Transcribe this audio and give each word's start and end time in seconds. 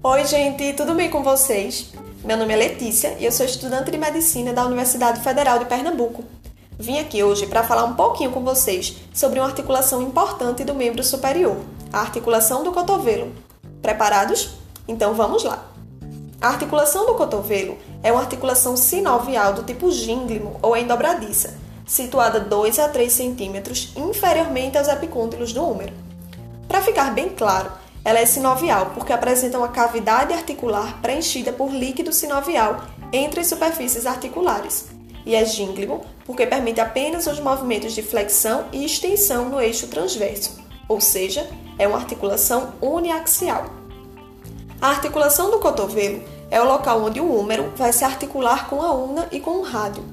Oi, 0.00 0.24
gente, 0.26 0.74
tudo 0.74 0.94
bem 0.94 1.10
com 1.10 1.24
vocês? 1.24 1.92
Meu 2.22 2.36
nome 2.36 2.52
é 2.54 2.56
Letícia 2.56 3.16
e 3.18 3.24
eu 3.24 3.32
sou 3.32 3.44
estudante 3.44 3.90
de 3.90 3.98
medicina 3.98 4.52
da 4.52 4.64
Universidade 4.64 5.20
Federal 5.20 5.58
de 5.58 5.64
Pernambuco. 5.64 6.22
Vim 6.78 7.00
aqui 7.00 7.24
hoje 7.24 7.48
para 7.48 7.64
falar 7.64 7.82
um 7.82 7.94
pouquinho 7.94 8.30
com 8.30 8.44
vocês 8.44 8.96
sobre 9.12 9.40
uma 9.40 9.48
articulação 9.48 10.00
importante 10.00 10.62
do 10.62 10.72
membro 10.72 11.02
superior, 11.02 11.56
a 11.92 11.98
articulação 11.98 12.62
do 12.62 12.70
cotovelo. 12.70 13.32
Preparados? 13.82 14.50
Então 14.86 15.14
vamos 15.14 15.42
lá. 15.42 15.66
A 16.40 16.46
articulação 16.46 17.04
do 17.04 17.16
cotovelo 17.16 17.76
é 18.00 18.12
uma 18.12 18.20
articulação 18.20 18.76
sinovial 18.76 19.52
do 19.52 19.64
tipo 19.64 19.90
gínglimo 19.90 20.60
ou 20.62 20.76
endobradiça, 20.76 21.58
situada 21.84 22.38
2 22.38 22.78
a 22.78 22.88
3 22.88 23.12
centímetros 23.12 23.92
inferiormente 23.96 24.78
aos 24.78 24.86
epicôndilos 24.86 25.52
do 25.52 25.64
úmero. 25.64 25.92
Para 26.68 26.82
ficar 26.82 27.12
bem 27.12 27.30
claro, 27.30 27.72
ela 28.04 28.18
é 28.18 28.26
sinovial 28.26 28.92
porque 28.94 29.12
apresenta 29.12 29.58
uma 29.58 29.68
cavidade 29.68 30.32
articular 30.32 31.00
preenchida 31.00 31.52
por 31.52 31.70
líquido 31.70 32.12
sinovial 32.12 32.82
entre 33.12 33.40
as 33.40 33.46
superfícies 33.46 34.06
articulares, 34.06 34.86
e 35.24 35.34
é 35.34 35.44
gínglimo 35.44 36.02
porque 36.24 36.46
permite 36.46 36.80
apenas 36.80 37.26
os 37.26 37.40
movimentos 37.40 37.94
de 37.94 38.02
flexão 38.02 38.66
e 38.72 38.84
extensão 38.84 39.48
no 39.48 39.60
eixo 39.60 39.86
transverso, 39.88 40.58
ou 40.88 41.00
seja, 41.00 41.48
é 41.78 41.86
uma 41.86 41.98
articulação 41.98 42.74
uniaxial. 42.80 43.66
A 44.80 44.88
articulação 44.88 45.50
do 45.50 45.58
cotovelo 45.58 46.22
é 46.50 46.60
o 46.60 46.64
local 46.64 47.02
onde 47.02 47.20
o 47.20 47.30
húmero 47.30 47.72
vai 47.76 47.92
se 47.92 48.04
articular 48.04 48.68
com 48.68 48.80
a 48.80 48.92
una 48.92 49.28
e 49.32 49.40
com 49.40 49.58
o 49.58 49.62
rádio. 49.62 50.04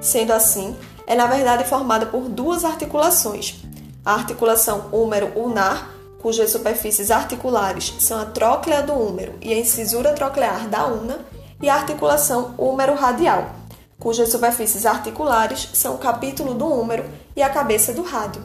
Sendo 0.00 0.32
assim, 0.32 0.76
é 1.06 1.14
na 1.14 1.26
verdade 1.26 1.64
formada 1.64 2.06
por 2.06 2.28
duas 2.28 2.64
articulações: 2.64 3.56
a 4.04 4.14
articulação 4.14 4.88
húmero-ulnar, 4.92 5.97
cujas 6.20 6.50
superfícies 6.50 7.10
articulares 7.10 7.94
são 7.98 8.20
a 8.20 8.24
tróclea 8.24 8.82
do 8.82 8.92
húmero 8.92 9.34
e 9.40 9.52
a 9.52 9.58
incisura 9.58 10.12
troclear 10.12 10.68
da 10.68 10.86
una, 10.86 11.18
e 11.60 11.68
a 11.68 11.74
articulação 11.74 12.54
húmero-radial, 12.56 13.50
cujas 13.98 14.30
superfícies 14.30 14.86
articulares 14.86 15.70
são 15.72 15.96
o 15.96 15.98
capítulo 15.98 16.54
do 16.54 16.66
húmero 16.66 17.04
e 17.34 17.42
a 17.42 17.50
cabeça 17.50 17.92
do 17.92 18.02
rádio. 18.02 18.40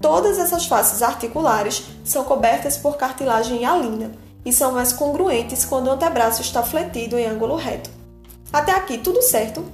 Todas 0.00 0.38
essas 0.38 0.66
faces 0.66 1.02
articulares 1.02 1.82
são 2.04 2.24
cobertas 2.24 2.76
por 2.76 2.96
cartilagem 2.96 3.62
hialina 3.62 4.12
e 4.44 4.52
são 4.52 4.72
mais 4.72 4.92
congruentes 4.92 5.64
quando 5.64 5.88
o 5.88 5.90
antebraço 5.90 6.40
está 6.40 6.62
fletido 6.62 7.18
em 7.18 7.26
ângulo 7.26 7.56
reto. 7.56 7.90
Até 8.52 8.72
aqui 8.72 8.96
tudo 8.96 9.20
certo? 9.20 9.64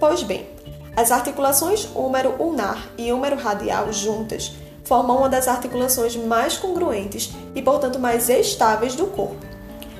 Pois 0.00 0.22
bem, 0.22 0.48
as 0.96 1.12
articulações 1.12 1.88
húmero-ulnar 1.94 2.88
e 2.96 3.12
húmero-radial 3.12 3.92
juntas 3.92 4.52
formam 4.88 5.18
uma 5.18 5.28
das 5.28 5.46
articulações 5.46 6.16
mais 6.16 6.56
congruentes 6.56 7.30
e, 7.54 7.60
portanto, 7.60 7.98
mais 7.98 8.30
estáveis 8.30 8.96
do 8.96 9.06
corpo. 9.06 9.36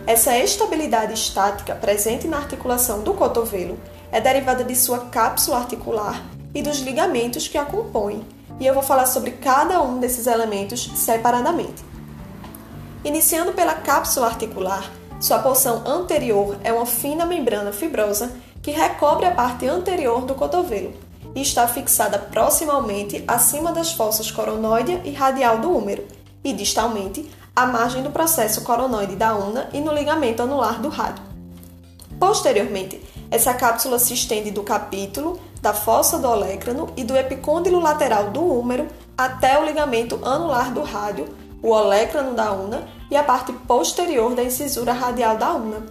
Essa 0.07 0.37
estabilidade 0.39 1.13
estática 1.13 1.75
presente 1.75 2.27
na 2.27 2.39
articulação 2.39 3.03
do 3.03 3.13
cotovelo 3.13 3.79
é 4.11 4.19
derivada 4.19 4.65
de 4.65 4.75
sua 4.75 5.01
cápsula 5.01 5.59
articular 5.59 6.25
e 6.55 6.63
dos 6.63 6.79
ligamentos 6.79 7.47
que 7.47 7.59
a 7.59 7.67
compõem, 7.67 8.27
e 8.59 8.67
eu 8.67 8.73
vou 8.73 8.83
falar 8.83 9.05
sobre 9.05 9.33
cada 9.33 9.83
um 9.83 10.01
desses 10.01 10.27
elementos 10.27 10.91
separadamente. 10.95 11.85
Iniciando 13.05 13.53
pela 13.53 13.75
cápsula 13.75 14.29
articular, 14.29 14.91
sua 15.21 15.41
porção 15.41 15.83
anterior 15.87 16.57
é 16.65 16.73
uma 16.73 16.87
fina 16.87 17.27
membrana 17.27 17.73
fibrosa 17.73 18.33
que 18.63 18.71
recobre 18.71 19.27
a 19.27 19.33
parte 19.33 19.69
anterior 19.69 20.23
do 20.23 20.35
cotovelo 20.35 21.08
e 21.35 21.43
está 21.43 21.67
fixada 21.67 22.19
proximalmente 22.19 23.23
acima 23.27 23.73
das 23.73 23.93
fossas 23.93 24.31
coronoide 24.31 25.01
e 25.05 25.13
radial 25.13 25.59
do 25.59 25.71
húmero 25.71 26.05
e 26.43 26.53
distalmente 26.53 27.29
à 27.55 27.67
margem 27.67 28.03
do 28.03 28.11
processo 28.11 28.63
coronoide 28.63 29.17
da 29.17 29.35
una 29.35 29.69
e 29.73 29.81
no 29.81 29.93
ligamento 29.93 30.43
anular 30.43 30.81
do 30.81 30.89
rádio. 30.89 31.25
Posteriormente, 32.19 33.01
essa 33.31 33.55
cápsula 33.55 33.99
se 33.99 34.15
estende 34.15 34.51
do 34.51 34.63
capítulo, 34.63 35.39
da 35.61 35.73
fossa 35.73 36.19
do 36.19 36.29
olécrano 36.29 36.89
e 36.97 37.05
do 37.05 37.17
epicôndilo 37.17 37.81
lateral 37.81 38.31
do 38.31 38.43
húmero 38.43 38.87
até 39.17 39.59
o 39.61 39.65
ligamento 39.65 40.21
anular 40.25 40.73
do 40.73 40.83
rádio, 40.83 41.29
o 41.63 41.71
olécrano 41.71 42.35
da 42.35 42.53
una 42.53 42.87
e 43.11 43.17
a 43.17 43.23
parte 43.23 43.53
posterior 43.53 44.35
da 44.35 44.43
incisura 44.43 44.93
radial 44.93 45.37
da 45.37 45.53
una. 45.53 45.83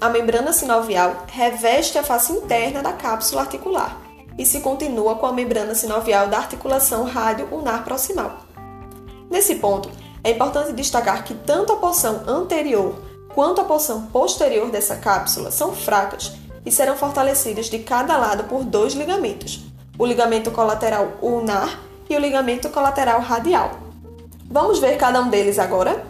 A 0.00 0.08
membrana 0.08 0.52
sinovial 0.52 1.24
reveste 1.28 1.98
a 1.98 2.02
face 2.02 2.32
interna 2.32 2.82
da 2.82 2.92
cápsula 2.92 3.42
articular 3.42 4.01
e 4.38 4.46
se 4.46 4.60
continua 4.60 5.16
com 5.16 5.26
a 5.26 5.32
membrana 5.32 5.74
sinovial 5.74 6.28
da 6.28 6.38
articulação 6.38 7.04
rádio-ulnar 7.04 7.84
proximal. 7.84 8.40
Nesse 9.30 9.56
ponto, 9.56 9.90
é 10.24 10.30
importante 10.30 10.72
destacar 10.72 11.24
que 11.24 11.34
tanto 11.34 11.72
a 11.72 11.76
porção 11.76 12.22
anterior 12.26 12.94
quanto 13.34 13.60
a 13.60 13.64
porção 13.64 14.06
posterior 14.06 14.70
dessa 14.70 14.96
cápsula 14.96 15.50
são 15.50 15.72
fracas 15.72 16.32
e 16.64 16.70
serão 16.70 16.96
fortalecidas 16.96 17.66
de 17.66 17.78
cada 17.80 18.16
lado 18.16 18.44
por 18.44 18.62
dois 18.62 18.94
ligamentos, 18.94 19.60
o 19.98 20.06
ligamento 20.06 20.50
colateral 20.50 21.14
ulnar 21.20 21.80
e 22.08 22.16
o 22.16 22.20
ligamento 22.20 22.68
colateral 22.68 23.20
radial. 23.20 23.70
Vamos 24.50 24.78
ver 24.78 24.96
cada 24.96 25.20
um 25.20 25.28
deles 25.28 25.58
agora? 25.58 26.04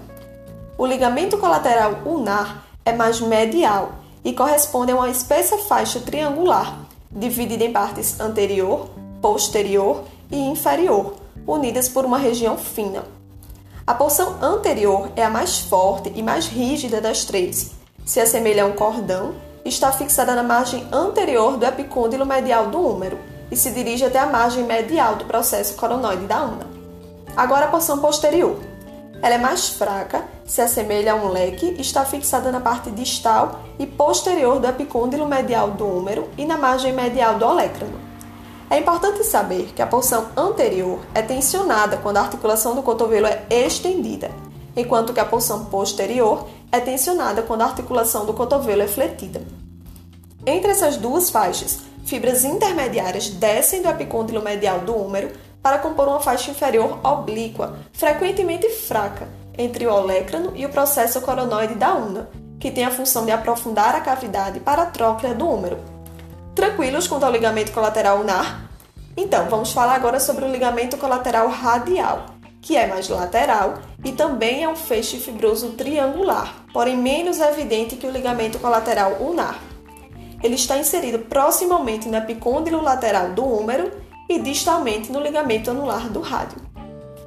O 0.76 0.84
ligamento 0.84 1.38
colateral 1.38 2.00
ulnar 2.04 2.66
é 2.84 2.92
mais 2.92 3.20
medial 3.20 3.92
e 4.24 4.32
corresponde 4.32 4.92
a 4.92 4.96
uma 4.96 5.08
espessa 5.08 5.58
faixa 5.58 6.00
triangular, 6.00 6.76
dividida 7.14 7.64
em 7.64 7.72
partes 7.72 8.18
anterior, 8.20 8.90
posterior 9.20 10.04
e 10.30 10.36
inferior, 10.36 11.14
unidas 11.46 11.88
por 11.88 12.04
uma 12.04 12.18
região 12.18 12.56
fina. 12.56 13.04
A 13.86 13.94
porção 13.94 14.36
anterior 14.40 15.10
é 15.16 15.24
a 15.24 15.30
mais 15.30 15.58
forte 15.58 16.12
e 16.14 16.22
mais 16.22 16.46
rígida 16.46 17.00
das 17.00 17.24
três. 17.24 17.72
Se 18.04 18.20
assemelha 18.20 18.64
a 18.64 18.66
um 18.66 18.72
cordão, 18.72 19.34
está 19.64 19.92
fixada 19.92 20.34
na 20.34 20.42
margem 20.42 20.86
anterior 20.92 21.56
do 21.56 21.66
epicôndilo 21.66 22.26
medial 22.26 22.68
do 22.68 22.80
húmero 22.80 23.18
e 23.50 23.56
se 23.56 23.70
dirige 23.70 24.04
até 24.04 24.18
a 24.18 24.26
margem 24.26 24.64
medial 24.64 25.16
do 25.16 25.24
processo 25.24 25.74
coronoide 25.74 26.26
da 26.26 26.42
una. 26.42 26.66
Agora 27.36 27.66
a 27.66 27.68
porção 27.68 27.98
posterior. 27.98 28.58
Ela 29.20 29.34
é 29.34 29.38
mais 29.38 29.68
fraca, 29.68 30.24
se 30.52 30.60
assemelha 30.60 31.14
a 31.14 31.14
um 31.14 31.30
leque, 31.30 31.76
está 31.78 32.04
fixada 32.04 32.52
na 32.52 32.60
parte 32.60 32.90
distal 32.90 33.62
e 33.78 33.86
posterior 33.86 34.60
do 34.60 34.66
epicôndilo 34.66 35.26
medial 35.26 35.70
do 35.70 35.86
húmero 35.86 36.28
e 36.36 36.44
na 36.44 36.58
margem 36.58 36.92
medial 36.92 37.38
do 37.38 37.46
olécrano. 37.46 37.98
É 38.68 38.78
importante 38.78 39.24
saber 39.24 39.72
que 39.74 39.80
a 39.80 39.86
porção 39.86 40.26
anterior 40.36 40.98
é 41.14 41.22
tensionada 41.22 41.96
quando 41.96 42.18
a 42.18 42.20
articulação 42.20 42.74
do 42.74 42.82
cotovelo 42.82 43.28
é 43.28 43.46
estendida, 43.48 44.30
enquanto 44.76 45.14
que 45.14 45.20
a 45.20 45.24
porção 45.24 45.64
posterior 45.64 46.46
é 46.70 46.80
tensionada 46.80 47.40
quando 47.40 47.62
a 47.62 47.66
articulação 47.68 48.26
do 48.26 48.34
cotovelo 48.34 48.82
é 48.82 48.86
fletida. 48.86 49.40
Entre 50.44 50.70
essas 50.70 50.98
duas 50.98 51.30
faixas, 51.30 51.78
fibras 52.04 52.44
intermediárias 52.44 53.30
descem 53.30 53.80
do 53.80 53.88
epicôndilo 53.88 54.42
medial 54.42 54.80
do 54.80 54.94
húmero 54.94 55.30
para 55.62 55.78
compor 55.78 56.08
uma 56.08 56.20
faixa 56.20 56.50
inferior 56.50 56.98
oblíqua, 57.02 57.78
frequentemente 57.94 58.68
fraca, 58.68 59.40
entre 59.56 59.86
o 59.86 59.92
olécrano 59.92 60.52
e 60.54 60.64
o 60.64 60.70
processo 60.70 61.20
coronoide 61.20 61.74
da 61.74 61.94
una, 61.94 62.28
que 62.58 62.70
tem 62.70 62.84
a 62.84 62.90
função 62.90 63.24
de 63.24 63.32
aprofundar 63.32 63.94
a 63.94 64.00
cavidade 64.00 64.60
para 64.60 64.82
a 64.82 64.86
tróclea 64.86 65.34
do 65.34 65.48
húmero. 65.48 65.78
Tranquilos 66.54 67.08
quanto 67.08 67.24
ao 67.24 67.32
ligamento 67.32 67.72
colateral 67.72 68.18
ulnar? 68.18 68.70
Então, 69.16 69.48
vamos 69.48 69.72
falar 69.72 69.94
agora 69.94 70.20
sobre 70.20 70.44
o 70.44 70.50
ligamento 70.50 70.96
colateral 70.96 71.48
radial, 71.48 72.26
que 72.60 72.76
é 72.76 72.86
mais 72.86 73.08
lateral 73.08 73.74
e 74.04 74.12
também 74.12 74.62
é 74.62 74.68
um 74.68 74.76
feixe 74.76 75.18
fibroso 75.18 75.70
triangular, 75.70 76.64
porém 76.72 76.96
menos 76.96 77.40
evidente 77.40 77.96
que 77.96 78.06
o 78.06 78.10
ligamento 78.10 78.58
colateral 78.58 79.18
ulnar. 79.20 79.58
Ele 80.42 80.54
está 80.54 80.76
inserido 80.76 81.20
proximamente 81.20 82.08
no 82.08 82.16
epicôndilo 82.16 82.82
lateral 82.82 83.30
do 83.30 83.44
húmero 83.44 83.90
e 84.28 84.38
distalmente 84.38 85.12
no 85.12 85.20
ligamento 85.20 85.70
anular 85.70 86.08
do 86.08 86.20
rádio. 86.20 86.58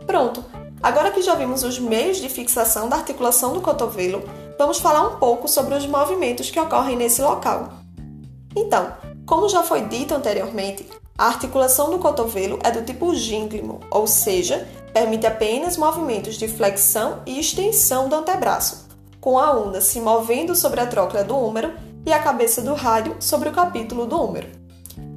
Pronto! 0.05 0.64
Agora 0.85 1.09
que 1.09 1.23
já 1.23 1.33
vimos 1.33 1.63
os 1.63 1.79
meios 1.79 2.17
de 2.17 2.29
fixação 2.29 2.87
da 2.87 2.97
articulação 2.97 3.53
do 3.53 3.59
cotovelo, 3.59 4.21
vamos 4.55 4.77
falar 4.77 5.07
um 5.07 5.15
pouco 5.15 5.47
sobre 5.47 5.73
os 5.73 5.87
movimentos 5.87 6.51
que 6.51 6.59
ocorrem 6.59 6.95
nesse 6.95 7.23
local. 7.23 7.69
Então, 8.55 8.93
como 9.25 9.49
já 9.49 9.63
foi 9.63 9.81
dito 9.81 10.13
anteriormente, 10.13 10.87
a 11.17 11.25
articulação 11.25 11.89
do 11.89 11.97
cotovelo 11.97 12.59
é 12.63 12.69
do 12.69 12.83
tipo 12.83 13.15
gínglimo, 13.15 13.79
ou 13.89 14.05
seja, 14.05 14.67
permite 14.93 15.25
apenas 15.25 15.75
movimentos 15.75 16.35
de 16.35 16.47
flexão 16.47 17.23
e 17.25 17.39
extensão 17.39 18.07
do 18.07 18.17
antebraço, 18.17 18.87
com 19.19 19.39
a 19.39 19.53
una 19.53 19.81
se 19.81 19.99
movendo 19.99 20.55
sobre 20.55 20.81
a 20.81 20.85
tróclea 20.85 21.23
do 21.23 21.35
húmero 21.35 21.73
e 22.05 22.13
a 22.13 22.19
cabeça 22.19 22.61
do 22.61 22.75
rádio 22.75 23.15
sobre 23.19 23.49
o 23.49 23.53
capítulo 23.53 24.05
do 24.05 24.21
húmero. 24.21 24.64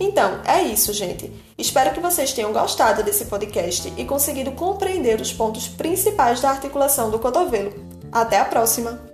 Então, 0.01 0.41
é 0.45 0.63
isso, 0.63 0.93
gente. 0.93 1.33
Espero 1.57 1.93
que 1.93 2.01
vocês 2.01 2.33
tenham 2.33 2.53
gostado 2.53 3.03
desse 3.03 3.25
podcast 3.25 3.93
e 3.97 4.05
conseguido 4.05 4.53
compreender 4.53 5.21
os 5.21 5.33
pontos 5.33 5.67
principais 5.67 6.41
da 6.41 6.51
articulação 6.51 7.11
do 7.11 7.19
cotovelo. 7.19 7.73
Até 8.13 8.39
a 8.39 8.45
próxima! 8.45 9.08